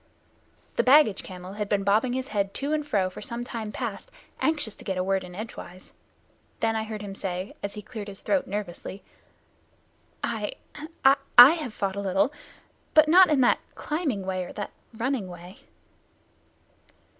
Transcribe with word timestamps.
The 0.77 0.83
baggage 0.83 1.21
camel 1.21 1.53
had 1.53 1.69
been 1.69 1.83
bobbing 1.83 2.13
his 2.13 2.29
head 2.29 2.55
to 2.55 2.73
and 2.73 2.87
fro 2.87 3.07
for 3.07 3.21
some 3.21 3.43
time 3.43 3.71
past, 3.71 4.09
anxious 4.39 4.73
to 4.77 4.83
get 4.83 4.97
a 4.97 5.03
word 5.03 5.23
in 5.23 5.35
edgewise. 5.35 5.93
Then 6.59 6.75
I 6.75 6.85
heard 6.85 7.03
him 7.03 7.13
say, 7.13 7.53
as 7.61 7.75
he 7.75 7.83
cleared 7.83 8.07
his 8.07 8.21
throat, 8.21 8.47
nervously: 8.47 9.03
"I 10.23 10.53
I 11.05 11.17
I 11.37 11.51
have 11.51 11.75
fought 11.75 11.95
a 11.95 11.99
little, 12.01 12.33
but 12.95 13.07
not 13.07 13.29
in 13.29 13.41
that 13.41 13.59
climbing 13.75 14.25
way 14.25 14.43
or 14.43 14.53
that 14.53 14.71
running 14.91 15.27
way." 15.27 15.59